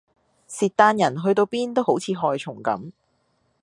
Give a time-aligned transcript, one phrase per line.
[0.47, 2.91] 契丹人去到邊都好似害蟲咁